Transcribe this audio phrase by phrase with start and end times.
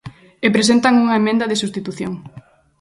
[0.45, 2.13] E presentan unha emenda de substitución.